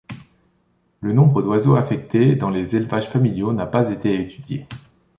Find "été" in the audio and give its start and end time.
3.91-4.19